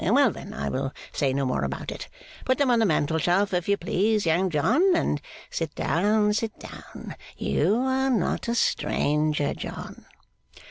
[0.03, 2.09] Well then, I will say no more about it.
[2.43, 4.95] Put them on the mantelshelf, if you please, Young John.
[4.95, 7.13] And sit down, sit down.
[7.37, 10.07] You are not a stranger, John.